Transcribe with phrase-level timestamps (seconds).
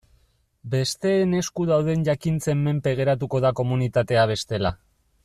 [0.75, 4.73] Besteen esku dauden jakintzen menpe geratuko da komunitatea bestela.